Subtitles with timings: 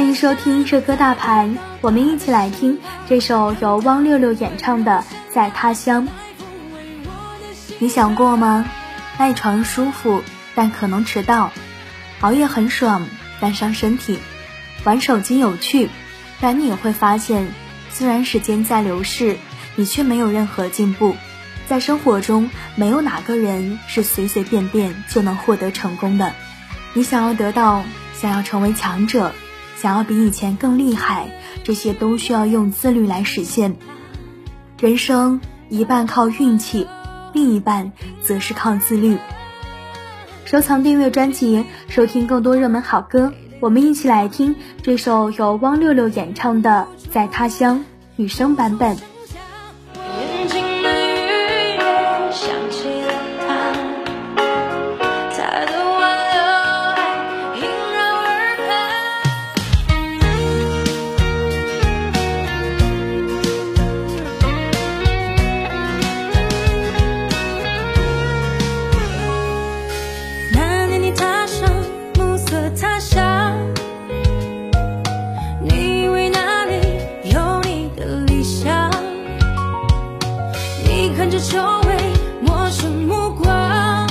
[0.00, 6.08] 欢迎收听这歌大盘，我们一起来听这首由汪六六演唱的《在他乡》。
[7.78, 8.64] 你想过吗？
[9.18, 10.22] 赖床舒服，
[10.54, 11.50] 但可能迟到；
[12.22, 13.06] 熬夜很爽，
[13.40, 14.16] 但伤身体；
[14.84, 15.90] 玩手机有趣，
[16.40, 17.48] 但你也会发现，
[17.90, 19.36] 虽然时间在流逝，
[19.76, 21.14] 你却没有任何进步。
[21.66, 26.34] 在生活中，没有哪个人是随随便便就能获得成功的。
[26.94, 29.34] 你想要得到，想要成为强者，
[29.80, 31.30] 想要比以前更厉害，
[31.64, 33.76] 这些都需要用自律来实现。
[34.78, 36.86] 人生一半靠运气。
[37.32, 39.16] 另一半则是靠自律。
[40.44, 43.32] 收藏、订阅专辑，收听更多热门好歌。
[43.60, 47.78] 我们一起来听这首由汪六六演唱的《在他乡》
[48.16, 48.96] 女生版本。
[72.80, 73.54] 他乡
[75.60, 76.80] 你以为那里
[77.24, 78.90] 有你的理想？
[80.82, 81.94] 你看着周围
[82.40, 84.08] 陌生目光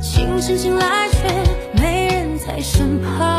[0.00, 3.33] 清晨醒来却没人在身旁。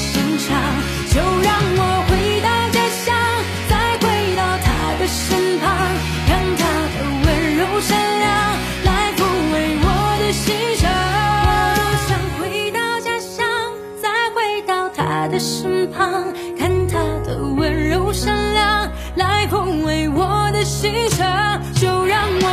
[0.00, 0.48] 心肠，
[1.12, 3.14] 就让我回到家乡，
[3.68, 4.68] 再回到他
[4.98, 5.68] 的身旁，
[6.26, 6.62] 看他
[6.96, 8.28] 的温柔善良，
[8.84, 9.20] 来抚
[9.52, 9.86] 慰我
[10.20, 10.90] 的心伤。
[11.46, 11.48] 我
[12.08, 13.44] 想回到家乡，
[14.00, 22.49] 再回到他的身旁，看他的温柔善良，来抚慰我的心伤，就让我。